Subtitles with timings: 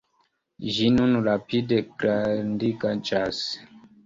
[0.77, 3.45] Ĝi nun rapide grandiĝas.